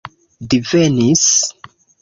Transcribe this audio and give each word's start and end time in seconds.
divenis 0.53 1.29